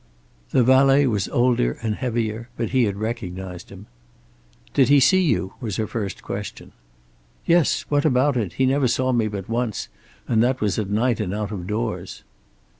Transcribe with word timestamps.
The 0.49 0.63
valet 0.63 1.05
was 1.05 1.29
older 1.29 1.73
and 1.83 1.93
heavier, 1.93 2.49
but 2.57 2.69
he 2.71 2.85
had 2.85 2.95
recognized 2.95 3.69
him. 3.69 3.85
"Did 4.73 4.89
he 4.89 4.99
see 4.99 5.21
you?" 5.21 5.53
was 5.61 5.75
her 5.75 5.85
first 5.85 6.23
question. 6.23 6.71
"Yes. 7.45 7.81
What 7.87 8.03
about 8.03 8.35
it? 8.35 8.53
He 8.53 8.65
never 8.65 8.87
saw 8.87 9.11
me 9.11 9.27
but 9.27 9.47
once, 9.47 9.89
and 10.27 10.41
that 10.41 10.59
was 10.59 10.79
at 10.79 10.89
night 10.89 11.19
and 11.19 11.35
out 11.35 11.51
of 11.51 11.67
doors." 11.67 12.23